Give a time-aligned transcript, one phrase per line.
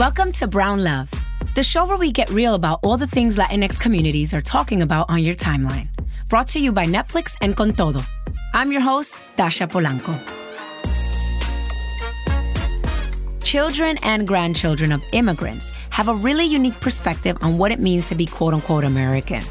[0.00, 1.10] Welcome to Brown Love,
[1.54, 5.10] the show where we get real about all the things Latinx communities are talking about
[5.10, 5.88] on your timeline.
[6.26, 8.00] Brought to you by Netflix and Con Todo.
[8.54, 10.18] I'm your host, Dasha Polanco.
[13.44, 18.14] Children and grandchildren of immigrants have a really unique perspective on what it means to
[18.14, 19.44] be quote unquote American.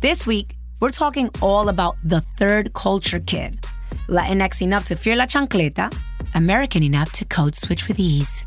[0.00, 3.66] This week, we're talking all about the third culture kid.
[4.08, 5.92] Latinx enough to fear la chancleta,
[6.36, 8.46] American enough to code switch with ease.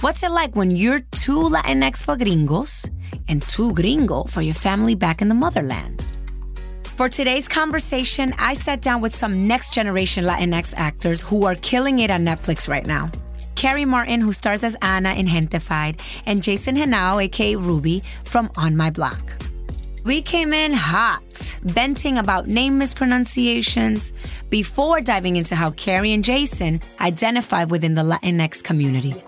[0.00, 2.88] What's it like when you're too Latinx for gringos
[3.28, 6.18] and too gringo for your family back in the motherland?
[6.96, 11.98] For today's conversation, I sat down with some next generation Latinx actors who are killing
[11.98, 13.10] it on Netflix right now.
[13.56, 18.74] Karrie Martin, who stars as Anna in Gentefied, and Jason Genao, aka Ruby, from On
[18.78, 19.20] My Block.
[20.06, 24.14] We came in hot, venting about name mispronunciations
[24.48, 29.22] before diving into how Karrie and Jason identify within the Latinx community.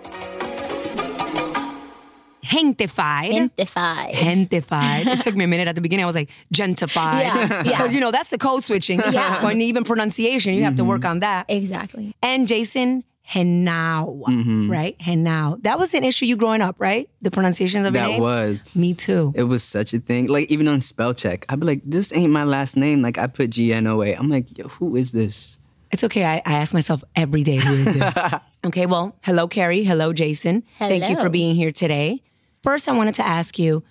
[2.52, 3.50] Gentefied.
[3.56, 4.12] Gentefied.
[4.12, 5.06] Gentefied.
[5.06, 6.04] It took me a minute at the beginning.
[6.04, 7.22] I was like, gentified.
[7.22, 7.62] Yeah, yeah.
[7.82, 9.00] Because, you know, that's the code switching.
[9.10, 9.42] Yeah.
[9.44, 11.10] When even pronunciation, you have to work mm-hmm.
[11.10, 11.46] on that.
[11.48, 12.14] Exactly.
[12.22, 14.70] And Jason Genao, mm-hmm.
[14.70, 14.98] right?
[14.98, 15.62] Genao.
[15.62, 17.08] That was an issue you growing up, right?
[17.22, 18.20] The pronunciations of your That name?
[18.20, 18.76] was.
[18.76, 19.32] Me too.
[19.34, 20.26] It was such a thing.
[20.26, 23.26] Like even on spell check, I'd be like, "This ain't my last name." Like I
[23.28, 24.14] put G N O A.
[24.14, 25.58] I'm like, Yo, "Who is this?"
[25.90, 26.24] It's okay.
[26.24, 28.16] I, I ask myself every day, who is this?
[28.64, 29.84] okay, well, hello, Karrie.
[29.84, 30.62] Hello, Jason.
[30.78, 32.22] Thank you for being here today.
[32.62, 33.82] First, I wanted to ask you,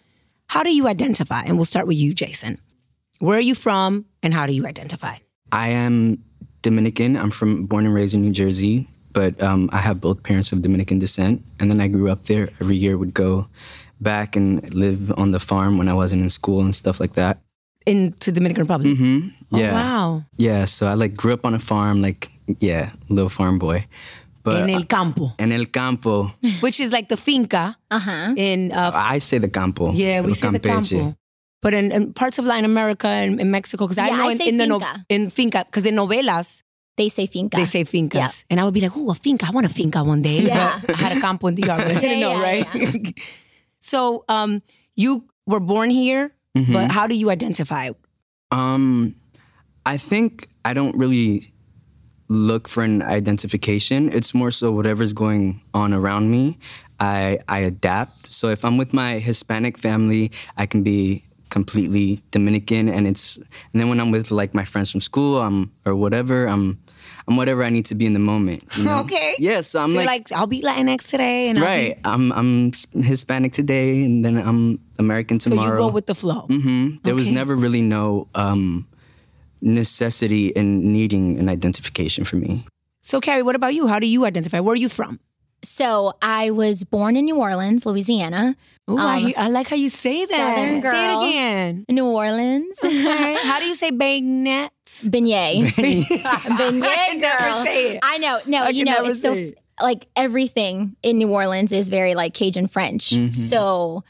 [0.47, 1.41] how do you identify?
[1.43, 2.59] And we'll start with you, Jason.
[3.19, 5.15] Where are you from and how do you identify?
[5.51, 6.23] I am
[6.61, 7.17] Dominican.
[7.17, 10.61] I'm from born and raised in New Jersey, but um, I have both parents of
[10.61, 11.43] Dominican descent.
[11.59, 12.49] And then I grew up there.
[12.61, 13.47] Every year would go
[13.99, 17.39] back and live on the farm when I wasn't in school and stuff like that.
[17.85, 18.97] Into the Dominican Republic.
[18.97, 19.71] hmm Yeah.
[19.71, 20.23] Oh, wow.
[20.37, 20.65] Yeah.
[20.65, 23.85] So I like grew up on a farm, like yeah, little farm boy.
[24.43, 28.33] But En el campo, en el campo, which is like the finca Uh huh.
[28.37, 29.91] in uh, I say the campo.
[29.91, 31.15] Yeah, we el say the campo.
[31.61, 34.41] But in, in parts of Latin America and in Mexico, because I know I in,
[34.41, 35.05] in the no, finca.
[35.09, 36.63] in finca, because in novelas
[36.97, 37.55] They say finca.
[37.57, 38.29] they say fincas, Yeah.
[38.49, 39.45] and I would be like, "Oh, a finca!
[39.47, 40.81] I want a finca one day." Yeah.
[40.89, 43.19] I had a campo in DR, but I didn't Yeah, know, yeah, right?
[43.79, 44.61] so, um,
[44.95, 46.73] you were born here, Mhm.
[46.73, 47.89] but how do you identify?
[48.51, 49.15] Um,
[49.85, 51.53] I think I don't really
[52.31, 54.07] look for an identification.
[54.13, 56.57] It's more so whatever's going on around me,
[56.99, 58.31] I I adapt.
[58.31, 63.75] So if I'm with my Hispanic family, I can be completely Dominican, and it's and
[63.81, 66.79] then when I'm with like my friends from school, um, or whatever, I'm
[67.27, 68.63] I'm whatever I need to be in the moment.
[68.77, 68.99] you know?
[69.01, 69.35] Okay.
[69.37, 69.61] Yeah.
[69.61, 70.07] So I'm So like.
[70.07, 72.71] like, I'll be Latinx today, and I'll Right, I'm I'm
[73.03, 76.47] Hispanic today, and then I'm American Be, so you go with the flow.
[76.47, 78.87] hmm There was never really no um,
[79.61, 82.65] necessity in needing an identification for me.
[83.01, 83.87] So, Karrie, what about you?
[83.87, 84.59] How do you identify?
[84.59, 85.19] Where are you from?
[85.63, 88.55] So I was born in New Orleans, Louisiana.
[88.89, 90.55] Ooh, I, Um, hear- I like how you say that.
[90.55, 90.91] Southern girl.
[90.91, 91.85] Say it again.
[91.89, 92.79] New Orleans.
[92.83, 93.35] Okay.
[93.43, 94.71] How do you say bayonet?
[95.03, 95.65] Beignet.
[95.67, 97.65] I Beignet can girl.
[97.65, 97.99] say it.
[98.01, 98.39] I know.
[98.47, 99.59] No, I you know, it's so it.
[99.79, 103.11] like everything in New Orleans is very like Cajun French.
[103.11, 103.33] Mhm.
[103.35, 104.03] So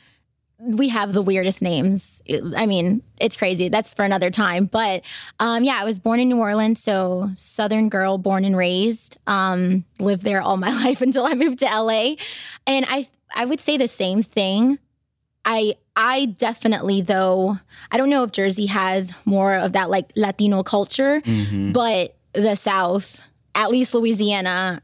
[0.64, 2.22] we have the weirdest names.
[2.56, 3.70] I mean, it's crazy.
[3.70, 4.66] That's for another time.
[4.66, 5.04] But
[5.40, 9.18] um, yeah, I was born in New Orleans, so Southern girl, born and raised.
[9.28, 12.16] Um, lived there all my life until I moved to LA,
[12.68, 14.78] and I I would say the same thing.
[15.44, 17.58] I I definitely though
[17.92, 21.74] I don't know if Jersey has more of that like Latino culture, Mhm.
[21.74, 23.22] but the South,
[23.56, 24.82] at least Louisiana,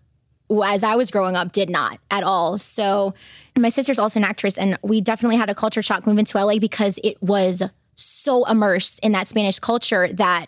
[0.66, 2.58] as I was growing up, did not at all.
[2.58, 3.14] So
[3.58, 6.60] my sister's also an actress, and we definitely had a culture shock moving to LA
[6.60, 7.64] because it was
[7.96, 10.48] so immersed in that Spanish culture that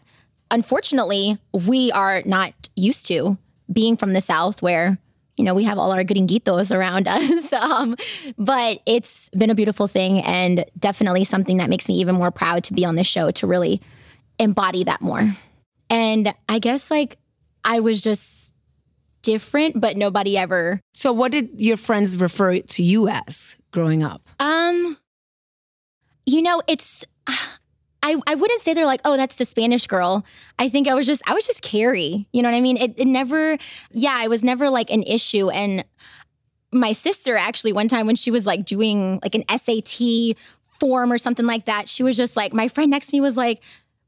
[0.52, 3.38] unfortunately we are not used to
[3.72, 4.98] being from the South where
[5.40, 7.96] you know we have all our gringuitos around us um,
[8.38, 12.64] but it's been a beautiful thing and definitely something that makes me even more proud
[12.66, 13.82] to be on this show to really
[14.38, 15.24] embody that more
[15.90, 17.18] and i guess like
[17.64, 18.54] i was just
[19.22, 24.28] different but nobody ever So, what did your friends refer to you as growing up?
[24.40, 24.98] um
[26.26, 27.06] you know it's
[28.02, 30.26] I, I wouldn't say they're like, oh, that's the Spanish girl.
[30.58, 32.26] I think I was just I was just Karrie.
[32.32, 32.78] You know what I mean?
[32.78, 33.58] It, it never,
[33.92, 35.50] yeah, it was never like an issue.
[35.50, 35.84] And
[36.72, 40.38] my sister actually one time when she was like doing like an SAT
[40.80, 43.36] form or something like that, she was just like, my friend next to me was
[43.36, 43.62] like,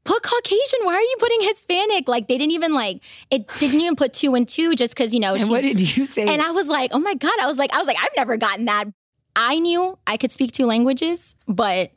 [0.04, 0.80] put Caucasian.
[0.82, 2.08] Why are you putting Hispanic?
[2.08, 5.20] Like they didn't even like it didn't even put two and two just because you
[5.20, 5.34] know.
[5.34, 6.26] And what did you say?
[6.26, 8.36] and I was like, oh my god, I was like, I was like, I've never
[8.36, 8.86] gotten that.
[9.34, 11.92] I knew I could speak two languages, but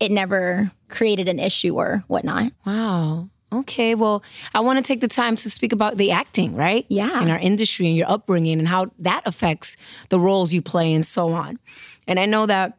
[0.00, 2.52] it never created an issue or whatnot.
[2.64, 3.28] wow.
[3.50, 4.22] Okay, well,
[4.52, 6.84] I want to take the time to speak about the acting, right?
[6.90, 7.22] Yeah.
[7.22, 9.78] In our industry and your upbringing and how that affects
[10.10, 11.58] the roles you play and so on.
[12.06, 12.77] And I know that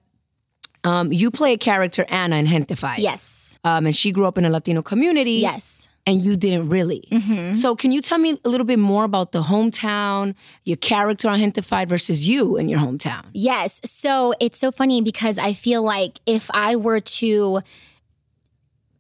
[0.84, 3.00] um, you play a character, Anna, in Gentefied.
[3.00, 3.60] Yes.
[3.64, 5.34] Um, and she grew up in a Latino community.
[5.34, 5.88] Yes.
[6.06, 7.08] And you didn't really.
[7.54, 10.34] So, can you tell me a little bit more about the hometown,
[10.64, 13.26] your character on Gentefied versus you in your hometown?
[13.34, 13.80] Yes.
[13.86, 17.62] So it's so funny because I feel like if I were to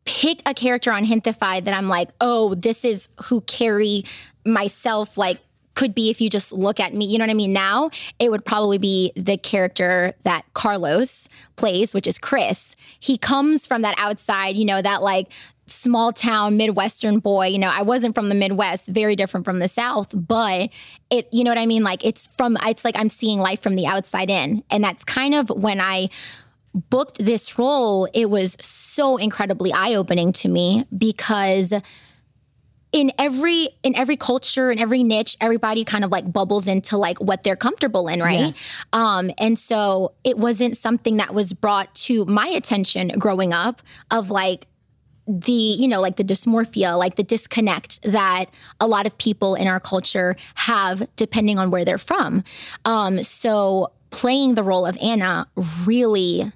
[0.05, 4.05] pick a character on Hintified that I'm like, oh, this is who Karrie
[4.45, 5.39] myself like
[5.79, 7.05] could be if you just look at me.
[7.05, 7.53] You know what I mean?
[7.53, 7.89] Now
[8.19, 12.75] it would probably be the character that Carlos plays, which is Chris.
[12.99, 15.31] He comes from that outside, you know, that like
[15.67, 17.45] small town Midwestern boy.
[17.45, 20.69] You know, I wasn't from the Midwest, very different from the South, but
[21.09, 21.83] it, you know what I mean?
[21.83, 24.65] Like it's from, it's like I'm seeing life from the outside in.
[24.69, 26.09] And that's kind of when I
[26.73, 31.73] booked this role, it was so incredibly eye opening to me because
[32.91, 37.19] in every in every culture in every niche everybody kind of like bubbles into like
[37.19, 38.55] what they're comfortable in right?
[38.93, 43.81] Um and so it wasn't something that was brought to my attention growing up
[44.11, 44.67] of like
[45.27, 48.45] the you know like the dysmorphia like the disconnect that
[48.79, 52.43] a lot of people in our culture have depending on where they're from.
[52.85, 55.47] Um so playing the role of anna
[55.85, 56.51] really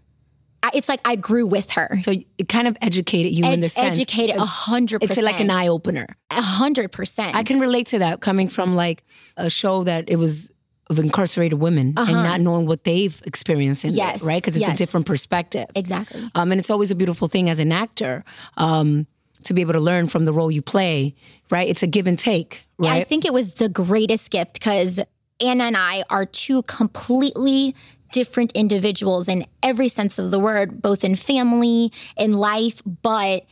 [0.74, 3.71] it's like i grew with her So, it kind of educated you in the Ed-
[3.71, 3.98] sense.
[3.98, 5.18] educated a hundred percent.
[5.18, 6.07] It's like an eye opener.
[6.31, 9.04] a hundred percent I can relate to that coming from like
[9.38, 10.50] a show that it was
[10.89, 14.12] of incarcerated women and not knowing what they've experienced in it, Uh-huh.
[14.13, 14.42] Yes, right?
[14.42, 15.68] Because it's a different perspective.
[15.75, 18.24] exactly Um, and it's always a beautiful thing as an actor
[18.57, 19.07] um,
[19.44, 21.15] to be able to learn from the role you play,
[21.50, 21.68] right?
[21.69, 23.01] It's a give and take, right?
[23.01, 25.00] I think it was the greatest gift because
[25.44, 27.75] Anna and I are two completely
[28.13, 32.81] different individuals in every sense of the word, both in family, in life.
[33.01, 33.45] But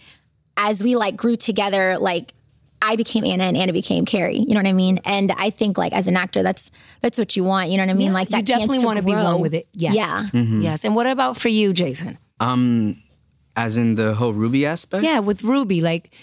[0.56, 2.34] as we like grew together, like
[2.82, 4.48] I became Anna and Anna became Karrie.
[4.48, 5.00] You know what I mean?
[5.04, 6.72] And I think like as an actor, that's
[7.02, 7.70] that's what you want.
[7.70, 8.14] You know what I mean?
[8.14, 9.24] Like that you definitely chance to want to be grow.
[9.24, 9.68] one with it.
[9.74, 9.96] Yes.
[9.96, 10.42] Yeah.
[10.42, 10.86] Yes.
[10.86, 12.18] And what about for you, Jason?
[12.40, 13.02] Um,
[13.56, 15.04] as in the whole Ruby aspect.
[15.04, 16.14] Yeah, with Ruby, like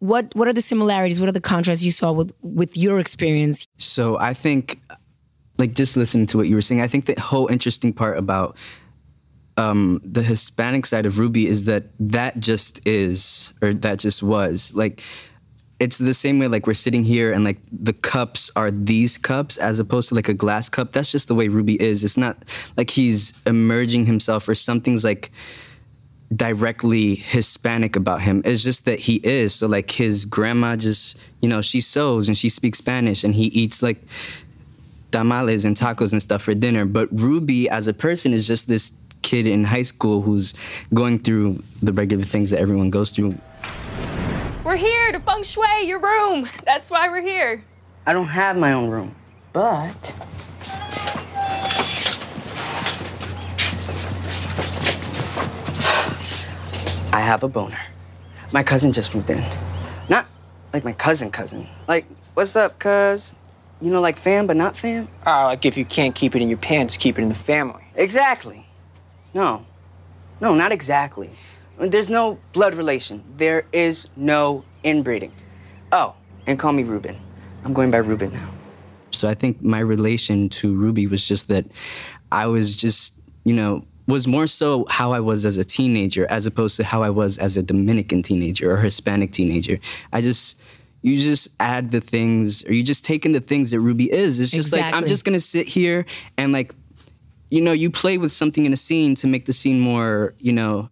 [0.00, 1.20] what what are the similarities?
[1.20, 3.66] What are the contrasts you saw with with your experience?
[3.78, 4.80] So I think,
[5.58, 8.56] like, just listening to what you were saying, I think the whole interesting part about
[9.56, 14.72] um, the Hispanic side of Ruby is that that just is, or that just was,
[14.74, 15.02] like,
[15.78, 19.58] it's the same way, like, we're sitting here and, like, the cups are these cups
[19.58, 20.92] as opposed to, like, a glass cup.
[20.92, 22.04] That's just the way Ruby is.
[22.04, 22.44] It's not
[22.76, 25.30] like he's emerging himself or something's, like,
[26.34, 28.40] directly Hispanic about him.
[28.44, 29.54] It's just that he is.
[29.54, 33.48] So like his grandma just, you know, she sews and she speaks Spanish and he
[33.48, 33.98] eats like
[35.12, 36.84] tamales and tacos and stuff for dinner.
[36.84, 38.92] But Ruby as a person is just this
[39.22, 40.54] kid in high school who's
[40.92, 43.38] going through the regular things that everyone goes through.
[44.64, 46.48] We're here to feng shui your room.
[46.64, 47.64] That's why we're here.
[48.06, 49.14] I don't have my own room,
[49.52, 50.14] but
[57.12, 57.78] I have a boner.
[58.52, 59.44] My cousin just moved in.
[60.08, 60.26] Not
[60.72, 61.68] like my cousin cousin.
[61.86, 63.34] Like, what's up, cuz?
[63.82, 65.08] You know, like fam, but not fam?
[65.26, 67.82] Uh, like if you can't keep it in your pants, keep it in the family.
[67.96, 68.64] Exactly.
[69.34, 69.66] No.
[70.40, 71.30] No, not exactly.
[71.78, 73.24] There's no blood relation.
[73.36, 75.32] There is no inbreeding.
[75.90, 76.14] Oh,
[76.46, 77.16] and call me Ruben.
[77.64, 78.48] I'm going by Ruben now.
[79.10, 81.66] So I think my relation to Ruby was just that
[82.30, 86.46] I was just, you know, was more so how I was as a teenager as
[86.46, 89.80] opposed to how I was as a Dominican teenager or Hispanic teenager.
[90.12, 90.60] I just
[91.02, 94.40] you just add the things or you just take in the things that Ruby is.
[94.40, 96.06] It's just like I'm just gonna sit here
[96.38, 96.74] and like
[97.50, 100.54] you know, you play with something in a scene to make the scene more, you
[100.54, 100.88] know,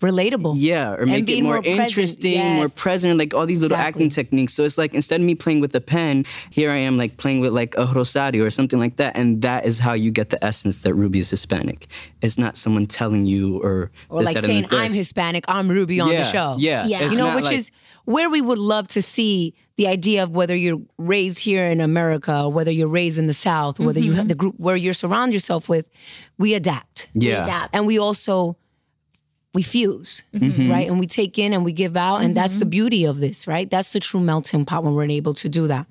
[0.00, 0.54] Relatable.
[0.56, 2.56] yeah, or make it more, more interesting, yes.
[2.56, 4.04] more present, like all these little Exactly.
[4.04, 4.54] acting techniques.
[4.54, 7.40] So it's like instead of me playing with a pen, here I am like playing
[7.40, 10.42] with like a rosario or something like that, and that is how you get the
[10.44, 11.86] essence that Ruby is Hispanic.
[12.22, 14.66] It's not someone telling you or Or this, like that, saying.
[14.70, 16.56] I'm Hispanic, I'm Ruby on yeah, the show.
[16.58, 17.02] Yeah, Yeah.
[17.02, 17.70] It's you know, which like- is
[18.04, 22.48] where we would love to see the idea of whether you're raised here in America,
[22.48, 24.18] whether you're raised in the South, whether you mm-hmm.
[24.18, 25.88] have the group where you surround yourself with,
[26.38, 27.08] we adapt.
[27.14, 27.42] yeah.
[27.42, 27.74] adapt.
[27.74, 28.56] And we also
[29.54, 30.70] we fuse, Mm-hmm.
[30.70, 30.88] right?
[30.88, 32.18] And we take in and we give out.
[32.22, 33.68] And that's the beauty of this, right?
[33.68, 35.86] That's the true melting pot when we're able to do that.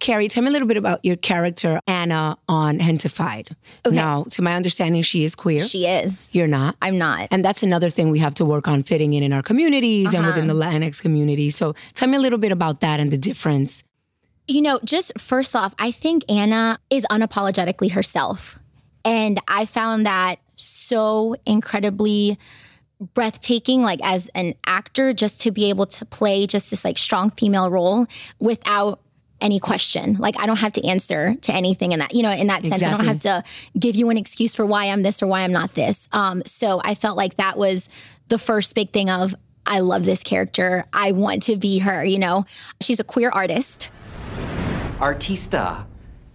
[0.00, 3.56] Karrie, tell me a little bit about your character, Anna, on Hentified.
[3.90, 5.58] Now, to my understanding, she is queer.
[5.58, 6.30] She is.
[6.32, 6.76] You're not.
[6.80, 7.26] I'm not.
[7.32, 10.24] And that's another thing we have to work on fitting in in our communities and
[10.24, 10.70] within the Uh-huh.
[10.78, 11.50] Latinx community.
[11.50, 13.82] So tell me a little bit about that and the difference.
[14.46, 18.56] You know, just first off, I think Anna is unapologetically herself.
[19.04, 22.38] And I found that so incredibly
[23.00, 27.30] breathtaking like as an actor just to be able to play just this like strong
[27.30, 28.06] female role
[28.40, 29.00] without
[29.40, 30.14] any question.
[30.14, 32.82] Like I don't have to answer to anything in that, you know, in that sense.
[32.82, 33.44] I don't have to
[33.78, 36.08] give you an excuse for why I'm this or why I'm not this.
[36.12, 37.88] Um, so I felt like that was
[38.28, 40.86] the first big thing of I love this character.
[40.92, 42.46] I want to be her, you know.
[42.80, 43.90] She's a queer artist.
[44.98, 45.84] Artista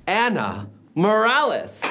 [0.08, 1.82] Anna Morales.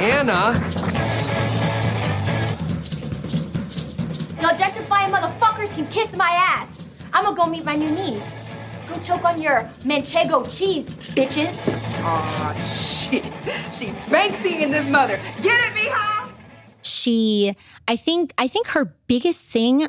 [0.00, 0.54] Anna,
[4.40, 6.86] The objectifying motherfuckers can kiss my ass.
[7.12, 8.22] I'm gonna go meet my new niece.
[8.88, 11.54] Go choke on your manchego cheese, bitches.
[12.02, 13.24] Aw, shit.
[13.74, 15.20] She's Banksy in this mother.
[15.42, 16.30] Get it, Mija?
[16.82, 17.54] She
[17.86, 19.86] I think I think her biggest thing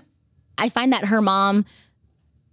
[0.57, 1.63] I find that her mom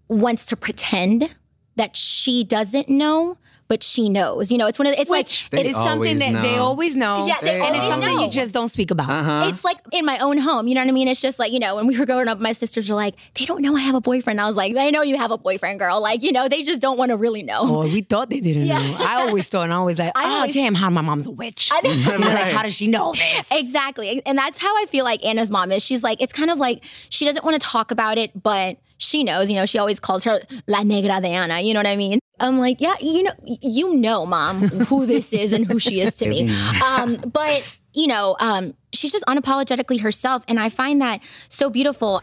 [0.06, 1.34] wants to pretend
[1.74, 3.36] that she doesn't know,
[3.68, 4.50] but she knows.
[4.50, 6.96] You know, it's one of the, it's Which like it's something always that they always
[6.96, 7.26] know.
[7.26, 8.24] Yeah, they and it's something know.
[8.24, 9.08] you just don't speak about.
[9.10, 9.46] Uh-huh.
[9.48, 11.06] It's like in my own home, you know what I mean?
[11.08, 13.44] It's just like, you know, when we were growing up, my sisters were like, they
[13.44, 14.40] don't know I have a boyfriend.
[14.40, 16.00] I was like, they know you have a boyfriend, girl.
[16.00, 17.68] Like, you know, they just don't want to really know.
[17.76, 18.78] Or we thought they didn't Yeah.
[18.78, 18.96] know.
[19.00, 21.30] I always thought, and I always like, I oh always- damn, how my mom's a
[21.30, 21.68] witch.
[21.72, 23.48] I think- You know, like, how does she know this?
[23.52, 24.22] Exactly.
[24.24, 25.84] And that's how I feel like Anna's mom is.
[25.84, 29.22] She's like, it's kind of like she doesn't want to talk about it, but she
[29.24, 31.60] knows, you know, she always calls her La Negra de Ana.
[31.60, 32.18] You know what I mean?
[32.40, 36.16] I'm like, yeah, you know, you know, mom, who this is and who she is
[36.16, 36.48] to me.
[36.84, 40.44] Um, but, you know, um, she's just unapologetically herself.
[40.48, 42.22] And I find that so beautiful.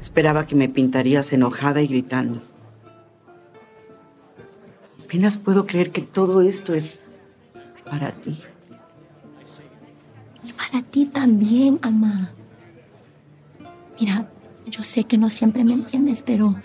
[0.00, 2.40] Esperaba que me pintarías enojada y gritando.
[5.04, 7.00] Apenas puedo creer que todo esto es
[7.84, 8.36] para ti.
[10.44, 12.32] Y Para ti también, ama.
[14.00, 14.28] Mira,
[14.66, 16.56] yo sé que no siempre me entiendes, pero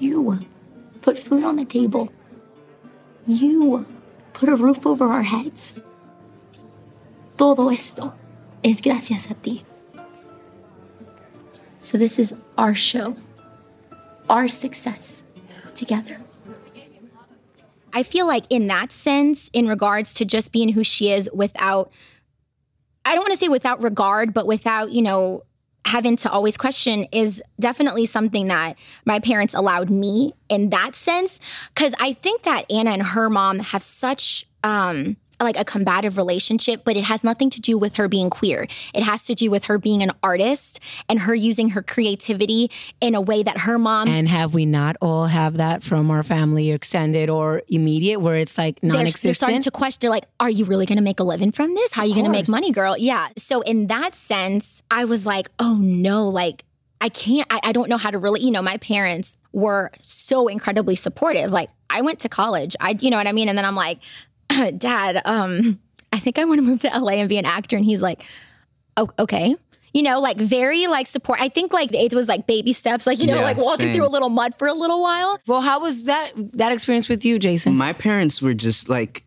[0.00, 0.46] you
[1.00, 2.12] put food on the table.
[3.26, 3.86] You
[4.32, 5.74] put a roof over our heads.
[7.36, 8.14] Todo esto
[8.64, 9.64] es gracias a ti.
[11.82, 13.16] So this is our show,
[14.28, 15.24] our success
[15.74, 16.20] together.
[17.92, 21.90] I feel like in that sense, in regards to just being who she is without,
[23.04, 25.44] I don't want to say without regard, but without, you know,
[25.88, 31.40] having to always question is definitely something that my parents allowed me in that sense.
[31.74, 36.82] Cause I think that Anna and her mom have such, um, like a combative relationship,
[36.84, 38.66] but it has nothing to do with her being queer.
[38.94, 43.14] It has to do with her being an artist and her using her creativity in
[43.14, 46.70] a way that her mom And have we not all have that from our family,
[46.70, 49.98] extended or immediate, where it's like they're, they're starting to question.
[50.00, 51.92] They're like, "Are you really going to make a living from this?
[51.92, 53.28] How are you going to make money, girl?" Yeah.
[53.36, 56.64] So in that sense, I was like, "Oh no!" Like
[57.00, 57.46] I can't.
[57.50, 58.40] I, I don't know how to really.
[58.40, 61.50] You know, my parents were so incredibly supportive.
[61.50, 62.76] Like I went to college.
[62.80, 63.48] I, you know what I mean.
[63.48, 63.98] And then I'm like,
[64.78, 65.78] "Dad, um,
[66.12, 68.22] I think I want to move to LA and be an actor." And he's like,
[68.96, 69.56] "Oh, okay."
[69.94, 71.40] You know, like very like support.
[71.40, 73.94] I think like it was like baby steps, like you know, Yeah, like walking same.
[73.94, 75.38] through a little mud for a little while.
[75.46, 77.74] well, how was that that experience with you, Jason?
[77.74, 79.24] My parents were just like,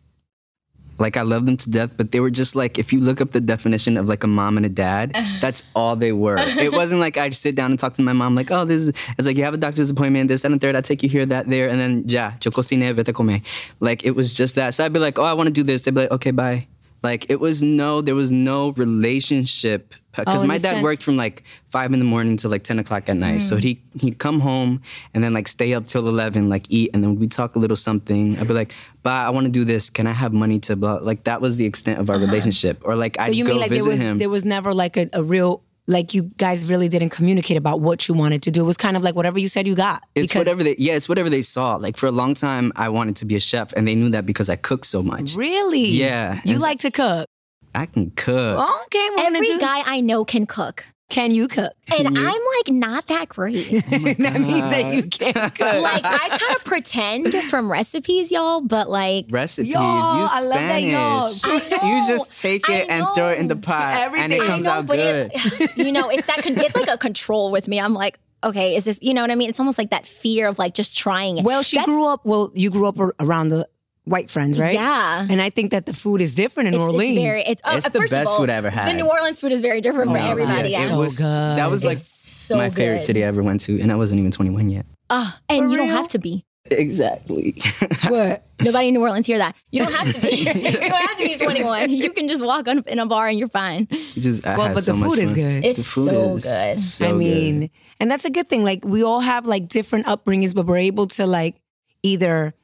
[1.02, 3.32] like I love them to death, but they were just like, if you look up
[3.32, 6.38] the definition of like a mom and a dad, that's all they were.
[6.38, 8.88] It wasn't like I'd sit down and talk to my mom like, oh, this is.
[9.18, 10.76] It's like you have a doctor's appointment, this and the third.
[10.76, 13.42] I take you here, that there, and then ya, yo cocine, vete a.
[13.80, 14.74] Like it was just that.
[14.74, 15.82] So I'd be like, oh, I want to do this.
[15.82, 16.68] They'd be like, okay, bye.
[17.02, 21.16] Like it was no, there was no relationship because Oh, my dad sense- worked from
[21.16, 23.42] like five in the morning to like ten o'clock at night.
[23.42, 23.62] So mm.
[23.62, 24.82] he he'd come home
[25.14, 27.76] and then like stay up till eleven, like eat, and then we'd talk a little
[27.76, 28.38] something.
[28.38, 29.90] I'd be like, "Bah, I want to do this.
[29.90, 32.26] Can I have money to blah?" Like that was the extent of our uh-huh.
[32.26, 32.82] relationship.
[32.84, 34.18] Or like so I'd you go mean like there visit was him.
[34.18, 38.06] there was never like a, a real like you guys really didn't communicate about what
[38.08, 38.62] you wanted to do.
[38.62, 40.02] It was kind of like whatever you said you got.
[40.14, 41.76] it's whatever they yeah, it's whatever they saw.
[41.76, 44.24] Like for a long time, I wanted to be a chef, and they knew that
[44.26, 45.34] because I cooked so much.
[45.34, 45.84] Really?
[45.86, 47.26] Yeah, You and- like to cook.
[47.74, 48.58] I can cook.
[48.86, 50.84] Okay, we're gonna Every do- guy I know can cook.
[51.12, 51.72] Can you cook?
[51.96, 52.14] And I'm
[52.56, 53.70] like not that great.
[53.92, 55.82] Oh that means that you can't cook.
[55.82, 60.52] like I kind of pretend from recipes, y'all, but like Recipes, Y'all, you I love
[60.54, 61.64] that y'all- Spanish.
[61.70, 63.60] I know, you just take it and throw it in the know.
[63.60, 64.32] pot, and Everything.
[64.32, 65.30] it I comes know, out but good.
[65.34, 67.78] it, you know, it's that con- it's like a control with me.
[67.78, 68.98] I'm like, okay, is this?
[69.02, 69.50] You know what I mean?
[69.50, 71.44] It's almost like that fear of like just trying it.
[71.44, 72.24] well, she That's- grew up.
[72.24, 73.68] Well, you grew up around the
[74.04, 74.74] white friends, right?
[74.74, 75.26] Yeah.
[75.30, 77.12] And I think that the food is different in It's, Orleans.
[77.16, 77.40] it's very.
[77.42, 78.88] It's, uh, It's the best all, food I ever had.
[78.90, 80.70] The New Orleans food is very different for Oh, everybody.
[80.70, 80.80] yes.
[80.80, 80.84] Yeah.
[80.86, 81.24] it So was good.
[81.58, 84.30] that was like so my favorite city I ever went to, and I wasn't even
[84.32, 84.86] 21 yet.
[85.10, 86.44] Ah, and For you don't have to be.
[86.70, 87.54] Exactly.
[88.08, 88.46] what?
[88.62, 89.54] Nobody in New Orleans hear that.
[89.70, 90.36] You don't have to be.
[90.36, 91.90] you don't have to be 21.
[91.90, 93.88] You can just walk on, in a bar and you're fine.
[94.14, 95.64] just, I Well, but so the food is good.
[95.64, 96.80] It's so good.
[96.80, 97.70] so I mean, good.
[98.00, 98.64] And that's a good thing.
[98.64, 101.56] Like we all have like different upbringings, but we're able to like
[102.02, 102.54] either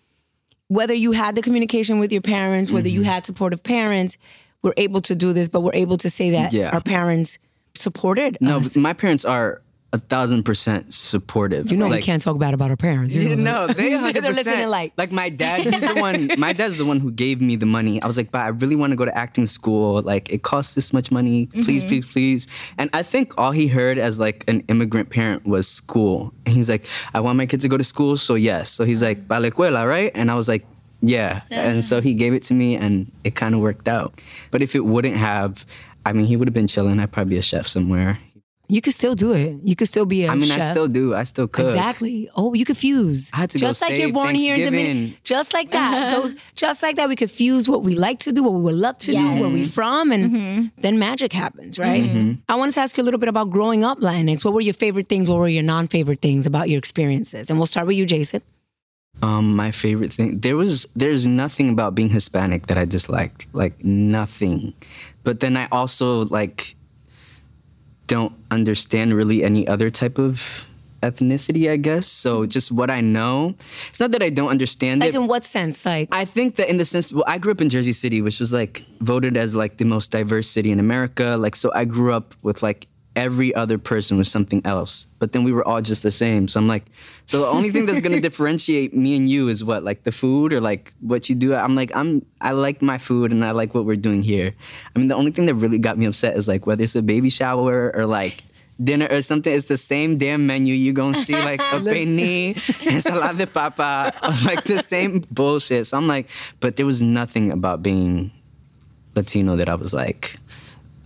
[0.68, 3.10] whether you had the communication with your parents, whether you mm-hmm.
[3.10, 4.16] had supportive parents,
[4.62, 6.70] we're able to do this, but we're able to say that Yeah.
[6.70, 7.38] our parents
[7.74, 8.74] supported No, us.
[8.74, 11.70] but my parents are a thousand percent supportive.
[11.70, 13.14] You know we can't talk bad about our parents.
[13.14, 15.62] You know no, they They're 100 listening like like my dad.
[15.62, 16.28] He's the one.
[16.38, 18.00] My dad's the one who gave me the money.
[18.02, 20.02] I was like, but I really want to go to acting school.
[20.02, 21.46] Like it costs this much money.
[21.46, 21.88] Please, Mm-hmm.
[21.88, 22.46] please, please.
[22.76, 26.32] And I think all he heard as like an immigrant parent was school.
[26.44, 28.70] And he's like, I want my kid to go to school, so yes.
[28.70, 30.12] So he's like, para la escuela, right?
[30.14, 30.66] And I was like.
[31.00, 31.42] Yeah.
[31.48, 34.20] And so he gave it to me and it kind of worked out.
[34.50, 35.64] But if it wouldn't have,
[36.04, 36.98] I mean, he would have been chilling.
[36.98, 38.18] I'd probably be a chef somewhere.
[38.68, 39.56] You could still do it.
[39.64, 41.14] You could still be a I mean, I still do.
[41.14, 41.66] I still cook.
[41.66, 42.28] Exactly.
[42.36, 43.30] Oh, you could fuse.
[43.32, 44.96] I had to go just like you're born here in Dominican.
[44.96, 45.20] Thanksgiving.
[45.24, 46.14] Just like that.
[46.20, 48.74] Those just like that we could fuse what we like to do, what we would
[48.74, 52.02] love to do, where we're from, and then magic happens, right?
[52.02, 52.40] Mm-hmm.
[52.48, 54.44] I wanted to ask you a little bit about growing up Latinx.
[54.44, 55.28] What were your favorite things?
[55.28, 57.48] What were your non-favorite things about your experiences?
[57.48, 58.42] And we'll start with you, Jason.
[59.20, 63.82] Um, my favorite thing there was there's nothing about being Hispanic that I disliked, like
[63.82, 64.74] nothing.
[65.24, 66.76] But then I also like
[68.08, 70.66] don't understand really any other type of
[71.02, 72.06] ethnicity, I guess.
[72.08, 72.50] So mm-hmm.
[72.50, 73.54] just what I know,
[73.88, 75.14] it's not that I don't understand Like it.
[75.14, 75.86] in what sense?
[75.86, 78.40] Like I think that in the sense, well, I grew up in Jersey City, which
[78.40, 81.36] was like voted as like the most diverse city in America.
[81.38, 82.88] Like, so I grew up with like
[83.18, 86.46] every other person was something else, but then we were all just the same.
[86.46, 86.84] So I'm like,
[87.26, 90.52] so the only thing that's gonna differentiate me and you is what, like the food
[90.52, 91.52] or like what you do.
[91.52, 94.54] I'm like, I'm, I like my food and I like what we're doing here.
[94.94, 97.02] I mean, the only thing that really got me upset is like whether it's a
[97.02, 98.44] baby shower or like
[98.82, 99.52] dinner or something.
[99.52, 100.72] It's the same damn menu.
[100.72, 102.54] You're gonna see like a penne,
[102.86, 105.88] ensalada de papa, like the same bullshit.
[105.88, 108.30] So I'm like, but there was nothing about being
[109.16, 110.36] Latino that I was like,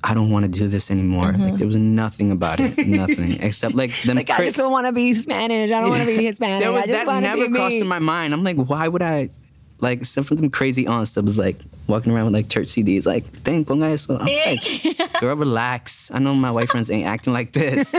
[0.04, 1.26] I don't want to do this anymore.
[1.26, 1.56] Like mm-hmm.
[1.56, 4.16] there was nothing about it, nothing except like them.
[4.16, 5.70] like I just don't want to be Spanish.
[5.70, 6.68] I don't want to be Hispanic.
[6.68, 8.34] was I just that never crossed in my mind.
[8.34, 9.30] I'm like, why would I?
[9.78, 11.56] Like something crazy aunts that was like
[11.88, 14.16] walking around with like church CDs, like, dang, ponga eso.
[14.16, 16.12] I was like, girl, relax.
[16.14, 17.92] I know my white friends ain't acting like this,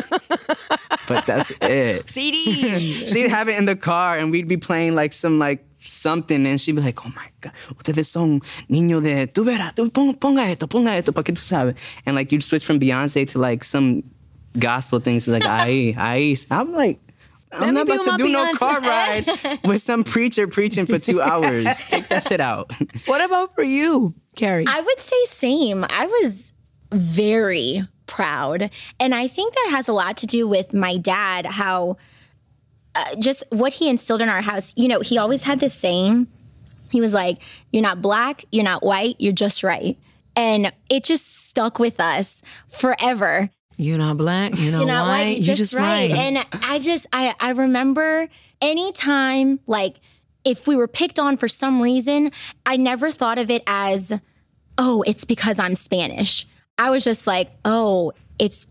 [1.09, 2.05] but that's it.
[2.05, 3.11] CDs.
[3.11, 6.59] She'd have it in the car, and we'd be playing like some like something, and
[6.59, 10.49] she'd be like, "Oh my god, ustedes son niño de tú verás, tú pon- ponga
[10.49, 13.63] esto, ponga esto, para que tú sabes." And like you'd switch from Beyonce to like
[13.63, 14.03] some
[14.57, 16.45] gospel things, like ahí, ahí.
[16.49, 16.99] I'm like.
[17.55, 19.27] I'm Let not about to do my no car ride
[19.63, 21.85] with some preacher preaching for two hours.
[21.85, 22.71] Take that shit out.
[23.05, 24.67] what about for you, Karrie?
[24.67, 25.85] I would say same.
[25.87, 26.51] I was
[26.91, 28.69] very proud.
[28.99, 31.97] And I think that has a lot to do with my dad, how
[32.95, 34.73] uh, just what he instilled in our house.
[34.75, 36.27] You know, he always had this saying.
[36.91, 39.97] He was like, You're not black, you're not white, you're just right.
[40.35, 43.49] And it just stuck with us forever.
[43.77, 44.53] You're not black.
[44.57, 45.19] You're not, You're not white.
[45.19, 46.11] white, you're just, right.
[46.11, 48.27] And I just, I, I remember
[48.61, 49.97] anytime, like,
[50.45, 52.31] if we were picked on for some reason,
[52.65, 54.19] I never thought of it as,
[54.77, 56.45] oh, it's because I'm Spanish.
[56.77, 58.67] I was just like, oh, it's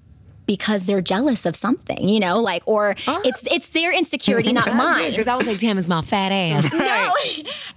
[0.53, 5.13] because they're jealous of something, you know, like, or it's it's their insecurity, not mine.
[5.13, 6.71] Because I was like, damn, it's my fat ass.
[6.83, 7.15] No,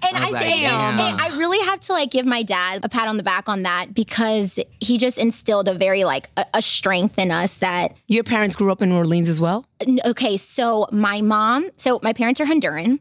[0.01, 2.89] and I, was like, think and I really have to like give my dad a
[2.89, 6.61] pat on the back on that because he just instilled a very like a, a
[6.61, 9.65] strength in us that Your parents grew up in New Orleans as well?
[10.05, 12.99] Okay so my mom so my parents are honduran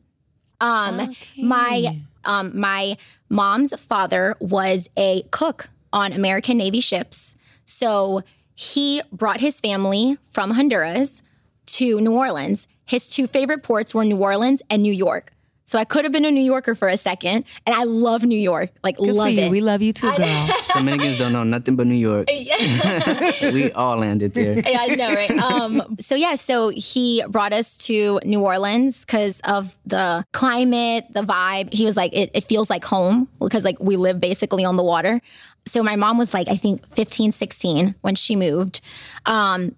[0.60, 2.96] um my um my
[3.28, 7.34] mom's father was a cook on american navy ships
[7.64, 8.22] so
[8.54, 11.22] he brought his family from honduras
[11.66, 12.68] to new orleans.
[12.84, 15.32] His two favorite ports were new orleans and new york
[15.64, 18.38] so i could have been a new yorker for a second and i love new
[18.38, 19.40] york like Good love for you.
[19.42, 20.48] it We love you too, girl.
[20.74, 22.29] Dominicans don't know nothing but New York.
[23.53, 24.59] we all landed there.
[24.59, 25.31] yeah, I know, right?
[25.31, 31.22] Um, so yeah, so he brought us to New Orleans because of the climate, the
[31.22, 31.72] vibe.
[31.72, 34.83] He was like, it, it feels like home because like we live basically on the
[34.85, 35.20] water.
[35.66, 38.81] So my mom was like, I think 15, 16 when she moved.
[39.27, 39.74] Um,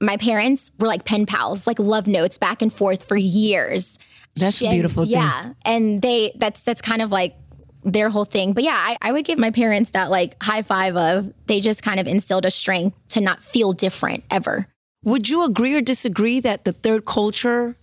[0.00, 3.98] my parents were like pen pals, like love notes back and forth for years.
[4.36, 5.12] That's a And- beautiful thing.
[5.12, 7.36] Yeah, and they that's that's kind of like
[7.82, 8.52] their whole thing.
[8.52, 11.82] But yeah, I, I would give my parents that like high five of they just
[11.82, 14.66] kind of instilled a strength to not feel different ever.
[15.02, 17.76] Would you agree or disagree that the third culture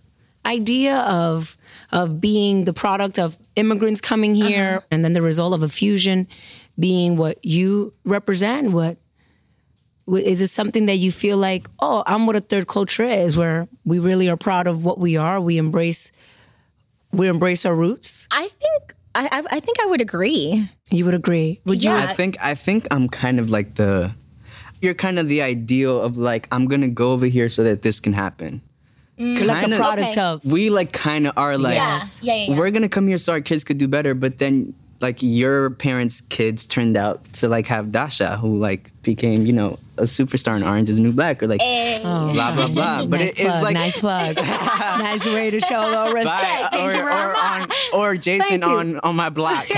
[0.46, 1.56] idea of
[1.92, 4.48] of being the product of immigrants coming uh-huh.
[4.48, 6.26] here and then the result of a fusion
[6.78, 8.96] being what you represent what
[10.08, 13.36] wh- is it something that you feel like oh i'm what a third culture is
[13.36, 16.12] where we really are proud of what we are we embrace
[17.12, 20.68] we embrace our roots I think I I, I think I would agree.
[20.90, 22.06] you would agree would you Yeah.
[22.08, 24.12] I think I think I'm kind of like the
[24.80, 27.98] you're kind of the ideal of like I'm gonna go over here so that this
[28.00, 28.62] can happen.
[29.18, 29.34] Mm.
[29.46, 30.20] Like the Kinda- product Okay.
[30.20, 30.44] of.
[30.46, 32.20] we like kind of are like Yes.
[32.22, 32.58] Yeah, yeah, yeah.
[32.58, 36.20] we're gonna come here so our kids could do better but then like your parents
[36.22, 40.62] kids turned out to like have dasha who like became you know a superstar in
[40.62, 41.60] orange is the new black or like
[42.04, 44.36] Oh, blah blah blah but nice it plug, is like nice plug.
[44.36, 46.26] nice way to show a little respect.
[46.26, 46.68] Bye.
[46.70, 47.88] Thank or, you very or, much.
[47.92, 48.78] on, or Jason Thank you.
[48.78, 49.64] on on my block.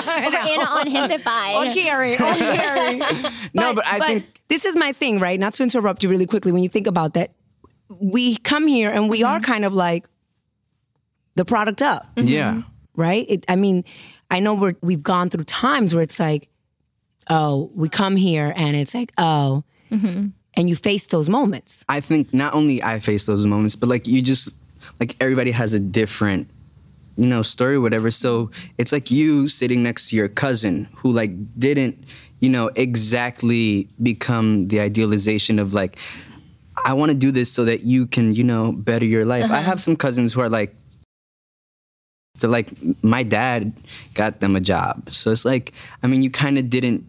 [0.00, 1.54] Or Anna on Hindify.
[1.54, 2.16] Oh, Karrie.
[2.18, 3.50] Oh, Karrie.
[3.54, 5.38] no, but I think this is my thing, right?
[5.38, 6.52] Not to interrupt you really quickly.
[6.52, 7.32] When you think about that,
[7.88, 9.32] we come here and we mm-hmm.
[9.32, 10.06] are kind of like
[11.36, 12.62] the product up, yeah.
[12.96, 13.26] right?
[13.28, 13.84] It, I mean,
[14.30, 16.48] I know we're we've gone through times where it's like,
[17.28, 20.28] oh, we come here and it's like, oh, mm-hmm.
[20.54, 21.84] and you face those moments.
[21.88, 24.50] I think not only I face those moments, but like you just
[24.98, 26.48] like everybody has a different
[27.16, 31.32] you know story whatever so it's like you sitting next to your cousin who like
[31.58, 32.04] didn't
[32.38, 35.98] you know exactly become the idealization of like
[36.84, 39.50] I want to do this so that you can you know better your life.
[39.50, 39.62] I uh-huh.
[39.62, 40.74] have some cousins who are like
[42.40, 42.68] so like
[43.04, 43.72] my dad
[44.14, 45.12] got them a job.
[45.12, 45.72] So it's like
[46.02, 47.04] I mean you kind of didn't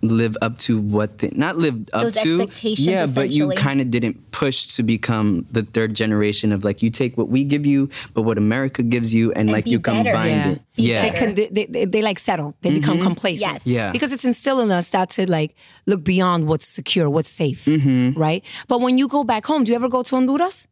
[0.00, 3.80] live up to what they not live up Those to expectations, yeah but you kind
[3.82, 7.66] of didn't push to become the third generation of like you take what we give
[7.66, 10.04] you but what america gives you and, like you better.
[10.04, 10.48] combine Yeah.
[10.54, 12.54] it Be yeah They, can, they, they, they, they like settle.
[12.62, 13.40] They become complacent.
[13.52, 13.66] Yes.
[13.66, 13.90] Yeah.
[13.90, 15.56] Because it's instilling us that to like
[15.90, 18.14] look beyond what's secure, what's safe, Mm-hmm.
[18.26, 18.44] right?
[18.68, 20.68] But when you go back home, do you ever go to Honduras?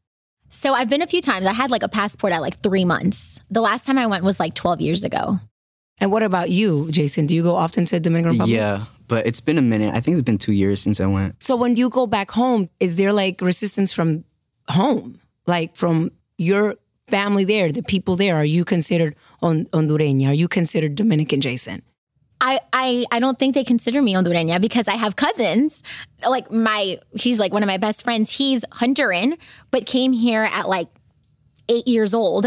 [0.48, 1.46] So I've been a few times.
[1.46, 3.40] I had like a passport at like three months.
[3.50, 5.38] The last time I went was like 12 years ago.
[5.98, 7.26] And what about you, Jason?
[7.26, 8.54] Do you go often to Dominican Republic?
[8.56, 11.40] yeah but it's been a minute i think it's been two years since i went
[11.40, 14.24] So when you go back home, is there like resistance from
[14.68, 16.74] home, like from your
[17.06, 18.35] family there, the people there?
[18.35, 20.26] Are you considered Hon- Hondureña?
[20.30, 21.82] Are you considered Dominican, Jason?
[22.46, 25.82] I, I I don't think they consider me Hondureña because I have cousins.
[26.26, 28.30] Like my he's like one of my best friends.
[28.30, 29.38] He's Honduran,
[29.70, 30.88] but came here at like
[31.68, 32.46] eight years old.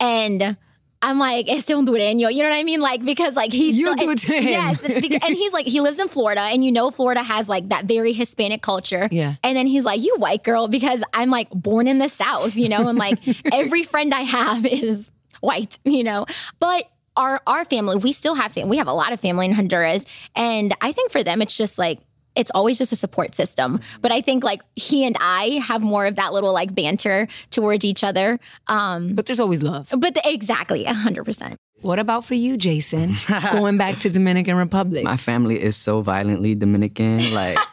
[0.00, 0.56] And
[1.00, 2.32] I'm like, este hondureño.
[2.32, 2.80] You know what I mean?
[2.80, 4.44] Like, because like he's You so- do it to him.
[4.44, 4.84] Yes.
[4.84, 8.12] and he's like, he lives in Florida, and you know Florida has like that very
[8.12, 9.08] Hispanic culture.
[9.10, 9.34] Yeah.
[9.42, 12.68] And then he's like, you white girl, because I'm like born in the South, you
[12.68, 13.18] know, and like
[13.52, 15.10] every friend I have is
[15.40, 16.26] white, you know.
[16.58, 18.70] But our our family, we still have family.
[18.70, 20.04] We have a lot of family in Honduras.
[20.34, 22.00] And I think for them it's just like
[22.36, 23.80] it's always just a support system.
[24.02, 27.84] But I think like he and I have more of that little like banter towards
[27.84, 28.38] each other.
[28.68, 29.88] Um But there's always love.
[29.90, 31.56] but the, exactly, hundred percent.
[31.82, 33.14] What about for you, Jason?
[33.52, 35.04] Going back to Dominican Republic.
[35.04, 37.58] my family is so violently dominican like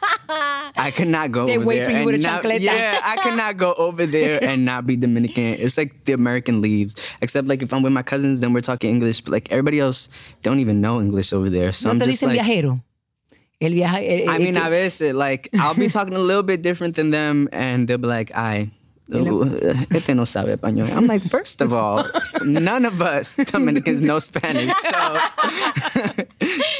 [0.74, 2.60] I could not go They over wait there for you and with a not- chancleta.
[2.60, 5.60] Yeah, I could not go over there and not be Dominican.
[5.60, 6.94] It's like the American leaves.
[7.20, 9.20] Except like if I'm with my cousins, then we're talking English.
[9.20, 10.08] But like everybody else
[10.42, 11.72] don't even know English over there.
[11.72, 12.82] So ¿No I'm te just dicen like, viajero?
[13.62, 16.96] El viaja, el- I mean, a veces like I'll be talking a little bit different
[16.96, 18.70] than them, and they'll be like, "I."
[19.12, 20.88] Uh, este no sabe español.
[20.96, 22.06] I'm like, first of all,
[22.44, 25.18] none of us Dominicans know Spanish, so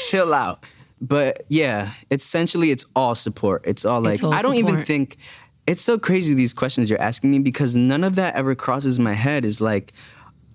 [0.09, 0.63] chill out.
[0.99, 3.61] But yeah, essentially it's all support.
[3.65, 5.17] It's all like It's all I don't even think
[5.67, 9.13] it's so crazy these questions you're asking me because none of that ever crosses my
[9.13, 9.45] head.
[9.45, 9.93] Is like,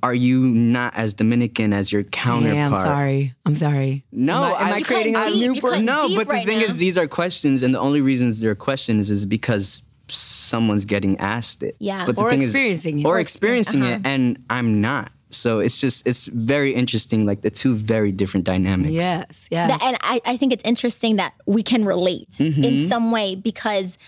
[0.02, 2.54] are you not as Dominican as your counterpart?
[2.56, 3.34] Yeah, I'm sorry.
[3.46, 4.04] I'm sorry.
[4.12, 5.62] No, am I, am I I- creating a cut new deep.
[5.62, 6.64] per- You cut no, deep but the right thing now.
[6.64, 11.62] is, these are questions, and the only reasons they're questions is because someone's getting asked
[11.62, 11.76] it.
[11.78, 12.06] Yeah.
[12.06, 13.06] but the Or thing experiencing is, it.
[13.08, 13.94] or Or experiencing uh-huh.
[13.96, 15.12] it, and I'm not.
[15.30, 18.92] So it's just it's very interesting, like the two very different dynamics.
[18.92, 19.70] Yes, yes.
[19.70, 22.64] That- and I, I think it's interesting that we can relate Mm-hmm.
[22.64, 23.98] in some way because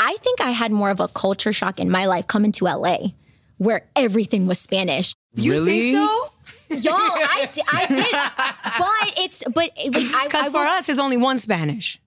[0.00, 2.96] I think I had more of a culture shock in my life coming to LA
[3.58, 5.14] where everything was Spanish.
[5.34, 5.92] You really?
[5.92, 6.30] think so?
[6.70, 8.12] Y'all, I did, I did,
[8.78, 12.00] but it's but it- I Because I for will- us, it's only one Spanish.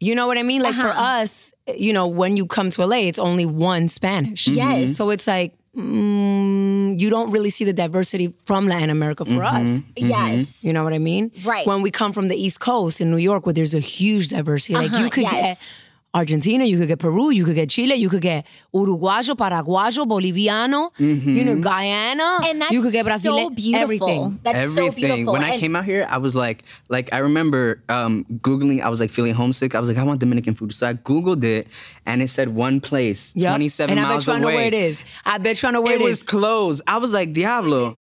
[0.00, 0.62] You know what I mean?
[0.62, 1.20] Like for Uh-huh.
[1.22, 4.46] us, you know, when you come to LA, it's only one Spanish.
[4.46, 4.96] Yes.
[4.96, 9.80] So it's like mm, you don't really see the diversity from Latin America for us.
[9.96, 11.30] yes, You know what I mean?
[11.44, 11.66] Right.
[11.66, 14.74] When we come from the East Coast in New York, where there's a huge diversity,
[14.74, 15.58] like Uh-huh, you could yes.
[15.60, 15.76] get
[16.14, 20.90] Argentina, you could get Peru, you could get Chile, you could get Uruguayo, Paraguayo, Boliviano,
[20.98, 23.82] you know, Guyana, and that's you could get so Brazil, beautiful.
[23.82, 24.40] everything.
[24.42, 24.90] That's Everything.
[24.92, 25.32] so beautiful.
[25.34, 28.80] When I came out here, I was like, like I remember um, googling.
[28.80, 29.74] I was like feeling homesick.
[29.74, 31.68] I was like, I want Dominican food, so I googled it,
[32.06, 33.52] and it said one place, Yup.
[33.52, 35.04] 27 and I bet you I know where it is.
[35.26, 36.22] I bet you I know where It it was is.
[36.22, 36.82] closed.
[36.86, 37.96] I was like, Diablo.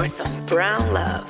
[0.00, 1.28] For some brown love.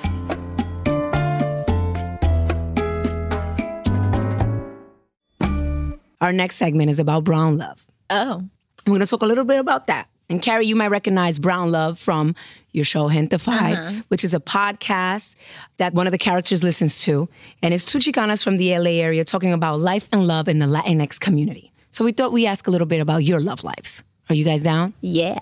[6.20, 7.84] Our next segment is about brown love.
[8.10, 8.44] oh,
[8.86, 10.08] We're going to talk a little bit about that.
[10.28, 12.36] And Karrie, you might recognize Brown Love from
[12.70, 14.02] your show Gentefied, Uh-huh.
[14.06, 15.34] which is a podcast
[15.78, 17.28] that one of the characters listens to.
[17.62, 20.66] And it's two Chicanas from the LA area talking about life and love in the
[20.66, 21.72] Latinx community.
[21.90, 24.04] So we thought we'd ask a little bit about your love lives.
[24.28, 24.94] Are you guys down?
[25.00, 25.40] Yeah.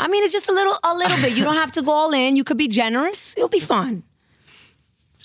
[0.00, 1.34] I mean, it's just a little, a little bit.
[1.34, 2.34] You don't have to go all in.
[2.34, 3.36] You could be generous.
[3.36, 4.02] It'll be fun.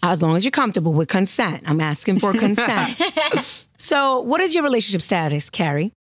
[0.03, 1.63] As long as you're comfortable with consent.
[1.65, 3.65] I'm asking for consent.
[3.77, 5.91] so, what is your relationship status, Karrie?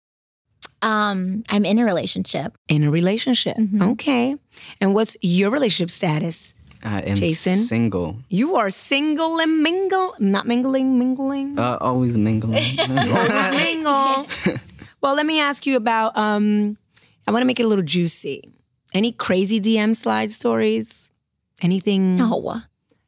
[0.82, 2.58] Um, I'm in a relationship.
[2.68, 3.56] In a relationship.
[3.80, 4.36] Okay.
[4.80, 6.52] And what's your relationship status?
[6.82, 7.56] I am Jason?
[7.56, 8.18] single.
[8.28, 11.58] You are single and mingle, not mingling, mingling.
[11.58, 12.62] Uh, always mingling.
[12.78, 14.26] Always mingle.
[15.00, 16.16] well, let me ask you about.
[16.18, 16.76] Um,
[17.26, 18.53] I want to make it a little juicy.
[18.94, 21.10] Any crazy DM slide stories?
[21.60, 22.16] Anything?
[22.16, 22.60] No.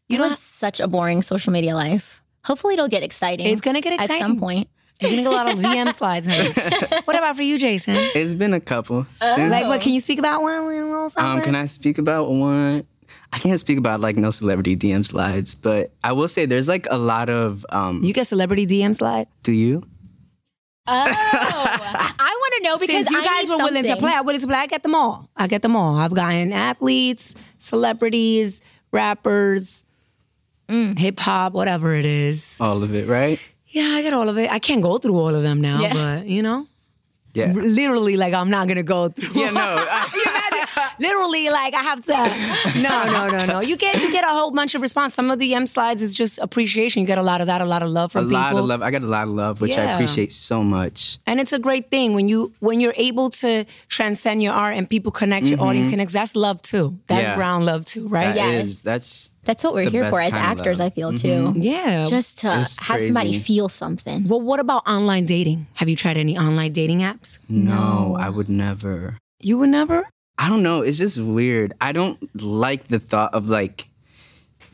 [0.08, 2.22] You don't have such a boring social media life.
[2.44, 3.46] Hopefully, it'll get exciting.
[3.46, 4.68] It's gonna get exciting at some point.
[5.00, 6.26] You're gonna get a lot of DM slides.
[6.26, 6.50] Honey.
[7.04, 7.94] what about for you, Jason?
[7.96, 9.06] it's been a couple.
[9.12, 9.80] It's been- Like, what?
[9.80, 10.60] Can you speak about one?
[10.62, 12.86] a little Um, can I speak about one?
[13.32, 16.86] I can't speak about like no celebrity DM slides, but I will say there's like
[16.90, 17.66] a lot of.
[17.70, 19.26] Um, You get celebrity DM slide?
[19.42, 19.82] do you?
[20.88, 22.15] Oh, I want
[22.56, 24.06] to know because Since you I guys need were willing to something.
[24.08, 24.56] play, I'm willing to play.
[24.58, 25.28] I get them all.
[25.36, 25.96] I get them all.
[25.96, 28.60] I've gotten athletes, celebrities,
[28.92, 29.84] rappers,
[30.68, 30.98] Mm.
[30.98, 32.56] hip hop, whatever it is.
[32.60, 33.38] All of it, right?
[33.68, 34.50] Yeah, I get all of it.
[34.50, 35.92] I can't go through all of them now, Yeah.
[35.92, 36.66] but you know,
[37.34, 37.52] Yeah.
[37.52, 39.40] literally, like I'm not gonna go through.
[39.40, 39.76] Yeah, no.
[40.98, 42.16] literally, like I have to.
[42.82, 43.60] No, no, no, no.
[43.60, 45.14] You get you get a whole bunch of response.
[45.14, 47.00] Some of the M slides is just appreciation.
[47.00, 48.36] You get a lot of that, a lot of love a from people.
[48.38, 48.82] A lot of love.
[48.82, 51.18] I got a lot of love, which I appreciate so much.
[51.26, 54.88] And it's a great thing when you when you're able to transcend your art and
[54.88, 56.12] people connect, your audience connects.
[56.14, 56.98] That's love too.
[57.06, 57.30] That's Mm-hmm.
[57.30, 57.36] Yeah.
[57.36, 58.34] brown love too, right?
[58.34, 58.64] That Yes.
[58.66, 60.80] is- that's That's what we're here for as actors.
[60.80, 61.54] I feel too.
[61.56, 62.04] Yeah.
[62.04, 64.28] Just to It's have somebody feel something.
[64.28, 65.66] well, what about online dating?
[65.74, 67.38] Have you tried any online dating apps?
[67.48, 69.16] no, I would never.
[69.40, 70.08] You would never.
[70.38, 70.82] I don't know.
[70.82, 71.72] It's just weird.
[71.80, 73.88] I don't like the thought of like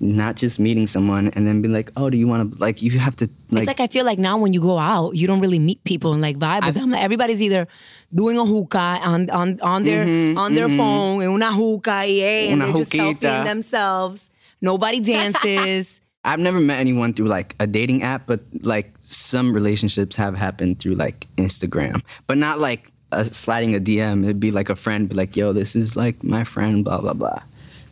[0.02, 2.82] not just meeting someone and then be like, oh, do you want to like?
[2.82, 3.62] You have to like.
[3.62, 6.12] it's like I feel like now when you go out, you don't really meet people
[6.12, 6.90] and like vibe with them.
[6.90, 7.68] Like, everybody's either
[8.12, 10.76] doing a hookah on on on their mm-hmm, on their mm-hmm.
[10.76, 14.30] phone, and una hookah, yeah, and they're just selfieing themselves.
[14.60, 16.00] Nobody dances.
[16.24, 20.78] I've never met anyone through like a dating app, but like some relationships have happened
[20.78, 24.24] through like Instagram, but not like uh, sliding a DM.
[24.24, 27.12] It'd be like a friend, be like, yo, this is like my friend, blah blah
[27.12, 27.42] blah.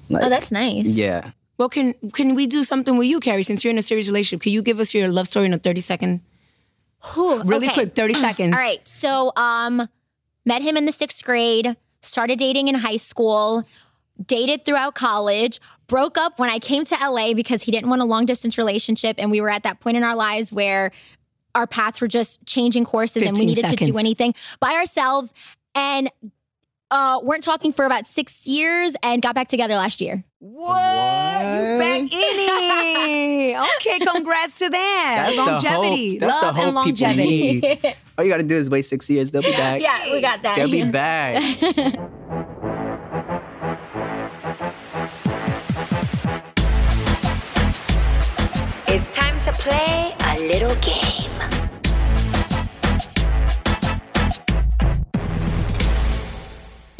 [0.08, 0.88] Like, Oh, that's nice.
[0.96, 1.30] yeah.
[1.58, 3.44] well, can can we do something with you, Karrie?
[3.44, 5.58] Since you're in a serious relationship, can you give us your love story in a
[5.58, 6.20] thirty second,
[7.14, 7.74] Whew, really okay.
[7.74, 8.52] quick, thirty seconds?
[8.52, 8.86] All right.
[8.88, 9.88] So, um,
[10.44, 13.64] met him in the sixth grade, started dating in high school,
[14.26, 18.04] dated throughout college, broke up when I came to LA because he didn't want a
[18.04, 19.16] long distance relationship.
[19.18, 20.92] And we were at that point in our lives where
[21.54, 25.32] our paths were just changing courses and we 15 needed to do anything by ourselves.
[25.74, 26.10] And
[26.90, 30.24] uh, weren't talking for about six years and got back together last year.
[30.40, 30.74] What?
[30.74, 33.30] You back in it?
[33.80, 35.24] Okay, congrats to that.
[35.26, 36.20] That's the longevity, hope.
[36.20, 37.60] That's love the and hope people longevity.
[37.60, 37.96] need.
[38.18, 39.32] All you gotta do is wait six years.
[39.32, 39.80] They'll be back.
[39.80, 40.56] Yeah, we got that.
[40.56, 41.42] They'll be back.
[48.92, 51.19] It's time to play a little game.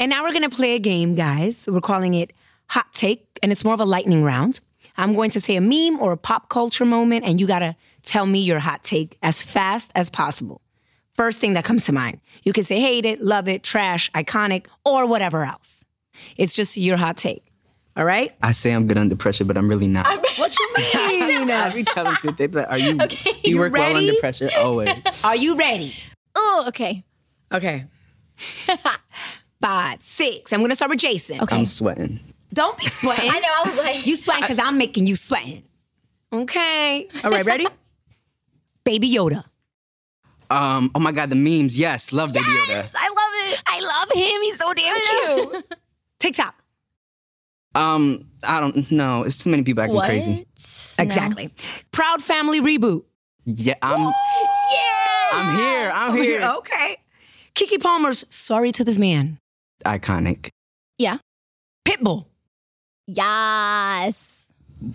[0.01, 1.67] And now we're gonna play a game, guys.
[1.71, 2.33] We're calling it
[2.69, 4.59] Hot Take, and it's more of a lightning round.
[4.97, 8.25] I'm going to say a meme or a pop culture moment, and you gotta tell
[8.25, 10.59] me your hot take as fast as possible.
[11.13, 12.19] First thing that comes to mind.
[12.41, 15.85] You can say hate it, love it, trash, iconic, or whatever else.
[16.35, 17.45] It's just your hot take.
[17.95, 18.35] All right?
[18.41, 20.07] I say I'm good under pressure, but I'm really not.
[20.07, 21.51] I'm, What you mean?
[21.51, 22.97] I be telling people, they be like, "Are you?
[23.07, 24.09] do you you work well ready?
[24.09, 24.89] under pressure?" Always.
[25.23, 25.93] Are you ready?
[26.33, 27.03] oh, okay.
[27.53, 27.85] Okay.
[29.61, 30.51] Five, six.
[30.51, 31.39] I'm gonna start with Jason.
[31.41, 31.55] Okay.
[31.55, 32.19] I'm sweating.
[32.53, 33.29] Don't be sweating.
[33.33, 33.47] I know.
[33.63, 35.63] I was like, You sweating because I'm making you sweating.
[36.33, 37.07] Okay.
[37.23, 37.67] All right, ready?
[38.83, 39.43] Baby Yoda.
[40.49, 40.91] Um.
[40.95, 41.79] Oh my God, the memes.
[41.79, 42.93] Yes, love Baby Yoda.
[42.97, 43.63] I love it.
[43.67, 44.41] I love him.
[44.41, 45.77] He's so damn cute.
[46.19, 46.55] TikTok.
[47.75, 48.25] Um.
[48.45, 49.23] I don't know.
[49.23, 50.07] It's too many people acting what?
[50.07, 50.33] crazy.
[50.97, 51.03] No.
[51.03, 51.53] Exactly.
[51.91, 53.03] Proud Family reboot.
[53.45, 53.75] Yeah.
[53.81, 53.99] I'm.
[54.01, 54.11] Yeah.
[55.33, 55.91] I'm here.
[55.93, 56.41] I'm here.
[56.57, 56.97] Okay.
[57.55, 59.39] Keke Palmer's Sorry to This Man.
[59.83, 60.49] Iconic.
[60.97, 61.17] Yeah.
[61.87, 62.25] Pitbull.
[63.07, 64.47] Yes.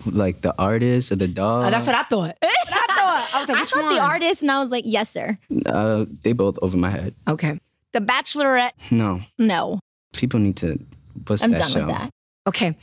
[0.05, 1.65] Like the artist or the dog.
[1.67, 2.35] Oh, that's what I thought.
[2.41, 3.29] That's what I thought.
[3.33, 5.37] I was like, I which thought the artist, and I was like, yes, sir.
[5.65, 7.15] Uh, they both over my head.
[7.27, 7.57] Okay.
[7.93, 8.71] The Bachelorette.
[8.91, 9.79] No, No,
[10.13, 10.77] people need to.
[11.25, 11.85] What's I'm that done show?
[11.87, 12.09] with that.
[12.47, 12.75] Okay.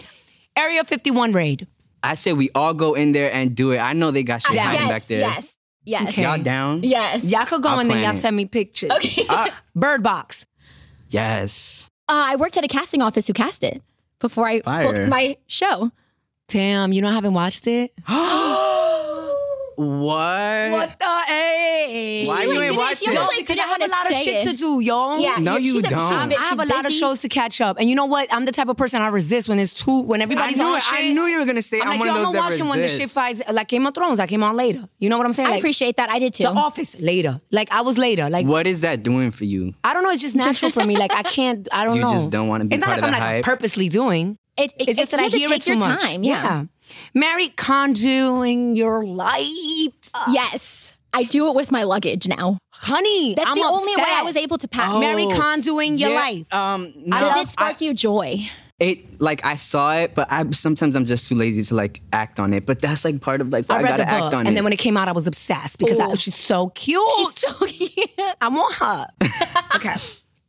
[0.56, 1.66] Area 51 raid.
[2.02, 3.78] I say we all go in there and do it.
[3.78, 5.20] I know they got shit hiding yes, back there.
[5.20, 6.22] yes, yes, Okay.
[6.22, 6.82] Y'all down?
[6.84, 7.24] yes.
[7.30, 8.20] Y'all could go I'll and then y'all it.
[8.20, 8.90] send me pictures.
[8.90, 9.24] Okay.
[9.28, 10.46] Ah, Bird Box.
[11.10, 11.88] yes.
[12.08, 13.82] Uh, I worked at a casting office who cast it
[14.18, 14.92] before I Fire.
[14.92, 15.90] booked my show.
[16.48, 17.92] Damn, you know I haven't watched it.
[19.76, 20.70] What?
[20.72, 22.24] What the a?
[22.26, 23.30] Why you ain't watching Yo, it?
[23.38, 25.18] because I have a lot of shit to do, yo.
[25.18, 26.00] Yeah, No, yeah, you she's a- don't.
[26.30, 27.76] she's I have a lot of shows to catch up.
[27.78, 28.32] And you know what?
[28.32, 30.82] I'm the type of person I resist when there's two, when everybody's knew on it.
[30.82, 30.98] shit.
[30.98, 32.50] I knew you were gonna say I'm I'm, like, one yo, of I'm those not
[32.50, 33.42] watching when the shit fights.
[33.50, 34.80] Like Game of Thrones, I came on later.
[34.98, 35.50] You know what I'm saying?
[35.50, 36.10] I appreciate that.
[36.10, 36.44] I did too.
[36.44, 37.40] The Office later.
[37.50, 38.28] Like I was later.
[38.30, 39.74] Like What is that doing for you?
[39.84, 40.10] I don't know.
[40.10, 40.96] It's just natural for me.
[40.96, 41.68] Like I can't.
[41.72, 42.10] I don't You know.
[42.10, 44.38] You just don't wanna be It's part not of like the I'm like purposely doing.
[44.56, 46.00] It, it, It's just that I hear take it too your much.
[46.00, 46.22] time.
[46.22, 46.64] Yeah.
[47.14, 49.88] Marie Kondoing your life,
[50.30, 50.92] Yes.
[51.12, 52.58] I do it with my luggage now.
[52.72, 53.34] honey.
[53.36, 54.90] That's I'm the only way I was able to pass.
[54.92, 55.00] Oh.
[55.00, 56.52] Marie Kondoing your Yeah, life.
[56.54, 58.40] Um, no, Does I- it spark you joy?
[58.80, 62.40] It like I saw it, but I sometimes I'm just too lazy to like act
[62.40, 62.66] on it.
[62.66, 64.48] But that's like part of like I I, read gotta the act on and it.
[64.48, 67.00] And then when it came out, I was obsessed because I, she's so cute.
[67.16, 68.10] She's so cute.
[68.40, 69.06] I want her.
[69.76, 69.94] okay.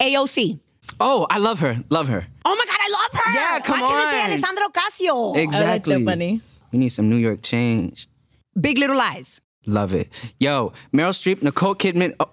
[0.02, 0.60] AOC.
[1.00, 2.26] Oh, I love her, love her.
[2.46, 3.34] Oh my God, I love her.
[3.34, 4.30] Yeah, come Why can't I say on.
[4.32, 5.38] Alessandra Ocasio?
[5.38, 6.06] Exactly.
[6.06, 6.42] funny.
[6.72, 8.08] We need some New York change.
[8.60, 9.42] Big Little Lies.
[9.66, 10.10] Love it.
[10.40, 12.14] Yo, Meryl Streep, Nicole Kidman.
[12.20, 12.30] Oh,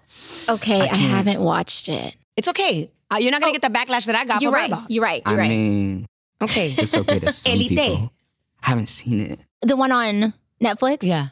[0.54, 2.16] Okay, I, haven't watched it.
[2.36, 2.90] It's okay.
[3.10, 4.70] Uh, you're not gonna get the backlash that I got You're right.
[4.70, 4.86] Verba.
[4.88, 5.22] You're right.
[5.24, 5.48] You're I right.
[5.48, 6.06] mean,
[6.40, 6.74] Okay.
[6.76, 7.68] it's okay to some Elite.
[7.70, 8.12] people.
[8.60, 9.40] Haven't seen it.
[9.62, 10.98] the one on Netflix.
[11.02, 11.28] Yeah.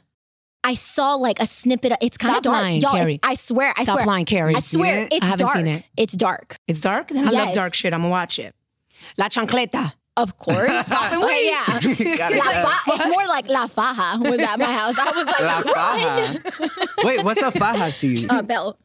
[0.62, 1.92] I saw like a snippet.
[1.92, 2.62] Of, it's kind of dark.
[2.62, 3.72] lying, Y'all, I swear.
[3.76, 4.06] I Stop swear.
[4.06, 4.56] lying, Karrie.
[4.56, 5.00] I swear.
[5.02, 5.12] it?
[5.12, 5.56] It's I haven't dark.
[5.56, 5.84] seen it.
[5.96, 6.56] It's dark.
[6.68, 7.08] It's dark?
[7.08, 7.94] Then I love dark shit.
[7.94, 8.54] I'm gonna watch it.
[9.16, 9.92] La Chancleta.
[10.16, 10.70] Of course.
[10.86, 12.08] Stop and Okay, wait.
[12.08, 12.28] yeah.
[12.36, 14.96] La fa- it's more like La Faja was at my house.
[14.98, 17.04] I was like, La faja.
[17.04, 18.28] Wait, what's a faja to you?
[18.28, 18.78] Uh, belt.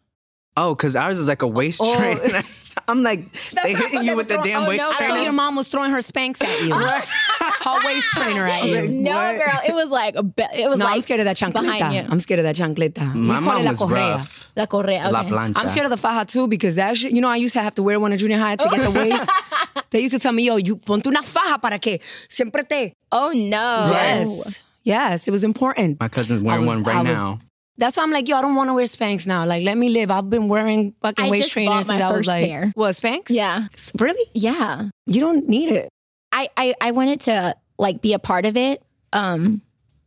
[0.57, 1.97] Oh, because ours is like a waist Oh.
[1.97, 2.41] trainer.
[2.87, 3.29] I'm like,
[3.61, 5.91] they hitting you with the damn oh, waist no, I thought your mom was throwing
[5.91, 6.73] her Spanx at you.
[6.73, 8.87] her waist trainer at you.
[8.87, 9.37] No, What?
[9.37, 9.59] girl.
[9.67, 10.23] It was like a
[10.59, 11.93] it was No, like I'm scared of that behind chancleta.
[11.93, 12.07] you.
[12.09, 13.13] I'm scared of that chancleta.
[13.13, 14.11] My We call it la correa.
[14.15, 14.51] rough.
[14.55, 15.09] La correa.
[15.11, 15.29] La Okay.
[15.31, 15.57] plancha.
[15.57, 17.75] I'm scared of the faja too because that shit, you know, I used to have
[17.75, 18.91] to wear one in junior high to get the oh.
[18.91, 19.29] waist.
[19.91, 22.93] they used to tell me, yo, you ponte una faja para que siempre te.
[23.11, 23.89] Oh no.
[23.91, 24.61] Yes.
[24.83, 25.99] Yes, it was important.
[25.99, 27.39] My cousin's wearing was- one right was- now.
[27.77, 29.45] That's why I'm like, yo, I don't want to wear Spanx now.
[29.45, 30.09] Like, let me live.
[30.09, 32.45] I've been wearing fucking I waist just trainers bought since my I was first like,
[32.45, 32.71] pair.
[32.75, 33.23] what Spanx?
[33.29, 33.67] Yeah.
[33.99, 34.31] Really?
[34.33, 34.89] Yeah.
[35.05, 35.89] You don't need it.
[36.31, 38.81] I, I I wanted to like be a part of it.
[39.13, 39.61] Um,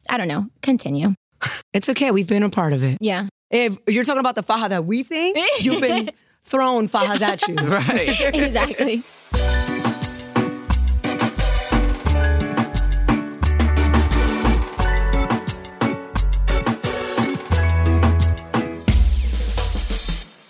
[0.09, 0.47] I don't know.
[0.63, 1.15] Continue.
[1.75, 2.11] It's okay.
[2.11, 2.97] We've been a part of it.
[3.01, 3.27] Yeah.
[3.51, 6.11] If you're talking about the faja that we think, you've been
[6.45, 7.55] thrown fajas at you.
[7.57, 8.09] Right.
[8.35, 9.03] exactly.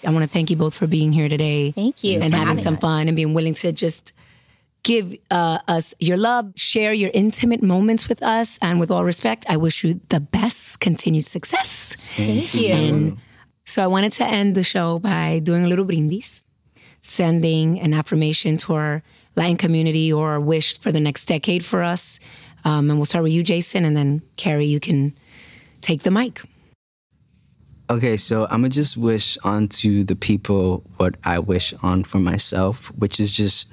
[0.09, 1.71] I want to thank you both for being here today.
[1.71, 2.81] Thank you And having having some us.
[2.81, 4.15] fun and being willing to just
[4.83, 8.59] give uh, us your love, share your intimate moments with us.
[8.63, 12.15] And with all respect, I wish you the best continued success.
[12.17, 13.19] Thank you.
[13.67, 16.43] So I wanted to end the show by doing a little brindis,
[17.03, 19.03] sending an affirmation to our
[19.37, 22.19] Latin community or a wish for the next decade for us.
[22.65, 25.13] Um, and we'll start with you, Jason, and then Karrie, you can
[25.83, 26.41] take the mic.
[27.91, 32.89] Okay, so I'm gonna just wish onto the people what I wish on for myself,
[32.89, 33.67] which is just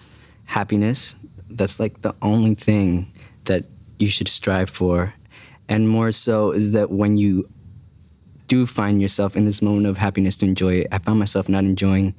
[0.45, 1.17] happiness.
[1.49, 3.11] That's like the only thing
[3.43, 3.65] that
[3.99, 5.13] you should strive for.
[5.67, 7.49] And more so is that when you
[8.47, 11.65] do find yourself in this moment of happiness to enjoy it, I found myself not
[11.65, 12.15] enjoying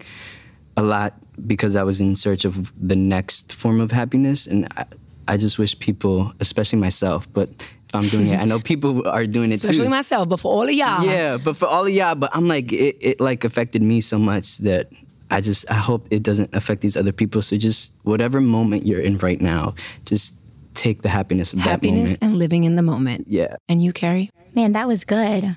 [0.76, 1.14] a lot
[1.46, 4.46] because I was in search of the next form of happiness.
[4.46, 4.84] And I,
[5.28, 7.48] I just wish people, especially myself, but
[7.96, 9.68] I'm doing it, I know people are doing it too.
[9.68, 9.90] Especially too.
[9.90, 11.04] myself, but for all of y'all.
[11.04, 14.18] Yeah, but for all of y'all, but I'm like, it, it like affected me so
[14.18, 14.90] much that
[15.30, 17.42] I just, I hope it doesn't affect these other people.
[17.42, 20.34] So just whatever moment you're in right now, just
[20.74, 23.26] take the happiness of that Happiness and living in the moment.
[23.28, 23.56] Yeah.
[23.68, 24.30] And you, Karrie?
[24.54, 25.56] Man, that was good.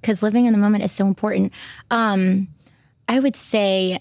[0.00, 1.52] Because living in the moment is so important.
[1.90, 2.48] Um,
[3.08, 3.98] I would say,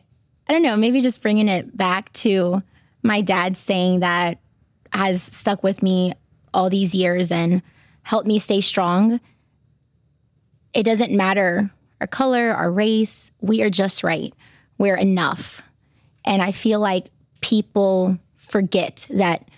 [0.48, 2.62] I don't know, maybe just bringing it back to
[3.02, 4.40] my dad saying that
[4.94, 6.14] has stuck with me
[6.54, 7.62] all these years and
[8.08, 9.20] helped me stay strong.
[10.74, 14.34] It doesn't matter our color, our race, we are just right.
[14.78, 15.70] We're enough.
[16.24, 17.08] And I feel like
[17.42, 19.50] people forget that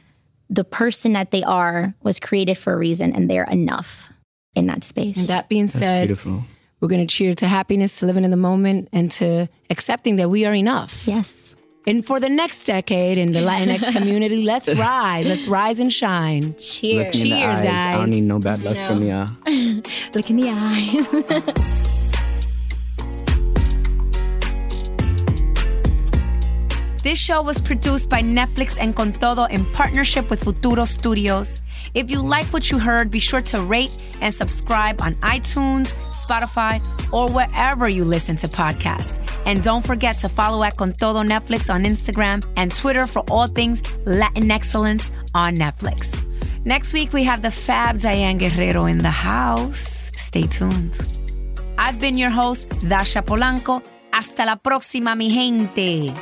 [0.49, 4.11] the person that they are was created for a reason and they're enough
[4.55, 5.17] in that space.
[5.17, 6.43] And that being That's said, beautiful.
[6.79, 10.29] we're going to cheer to happiness, to living in the moment, and to accepting that
[10.29, 11.07] we are enough.
[11.07, 11.55] yes.
[11.89, 15.27] And for the next decade in the Latinx community, let's rise.
[15.27, 16.53] Let's rise and shine.
[16.59, 17.15] Cheers.
[17.15, 17.67] Look me in the Cheers, eyes.
[17.67, 18.87] I don't need no bad luck No.
[18.89, 19.27] from y'all.
[20.13, 21.85] Look in the eyes.
[27.01, 31.61] This show was produced by Netflix and Con Todo in partnership with Futuro Studios.
[31.93, 36.81] If you like what you heard, be sure to rate and subscribe on iTunes, Spotify,
[37.13, 39.13] or wherever you listen to podcasts.
[39.45, 43.81] And don't forget to follow at Con Netflix on Instagram and Twitter for all things
[44.05, 46.15] Latin excellence on Netflix.
[46.65, 50.11] Next week, we have the fab Diane Guerrero in the house.
[50.17, 50.95] Stay tuned.
[51.77, 53.81] I've been your host, Dasha Polanco.
[54.11, 56.13] Hasta la próxima, mi gente.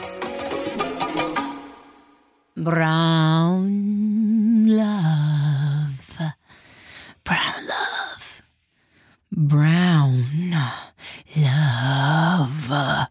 [2.56, 3.68] Brown
[4.68, 6.18] love.
[7.24, 7.67] Brown
[9.38, 10.26] brown
[11.36, 13.08] love.